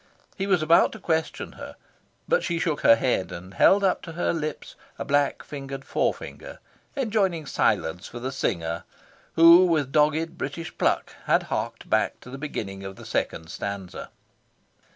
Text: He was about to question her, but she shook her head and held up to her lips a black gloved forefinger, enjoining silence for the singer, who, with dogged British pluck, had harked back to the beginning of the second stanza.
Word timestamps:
He 0.35 0.47
was 0.47 0.63
about 0.63 0.91
to 0.93 0.99
question 0.99 1.51
her, 1.51 1.75
but 2.27 2.41
she 2.43 2.57
shook 2.57 2.81
her 2.81 2.95
head 2.95 3.31
and 3.31 3.53
held 3.53 3.83
up 3.83 4.01
to 4.01 4.13
her 4.13 4.33
lips 4.33 4.73
a 4.97 5.05
black 5.05 5.43
gloved 5.47 5.85
forefinger, 5.85 6.57
enjoining 6.97 7.45
silence 7.45 8.07
for 8.07 8.19
the 8.19 8.31
singer, 8.31 8.83
who, 9.35 9.63
with 9.67 9.91
dogged 9.91 10.39
British 10.39 10.75
pluck, 10.79 11.15
had 11.25 11.43
harked 11.53 11.87
back 11.87 12.19
to 12.21 12.31
the 12.31 12.39
beginning 12.39 12.83
of 12.83 12.95
the 12.95 13.05
second 13.05 13.49
stanza. 13.51 14.09